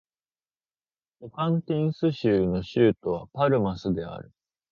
[1.19, 4.31] トカンティンス州の州都はパルマスである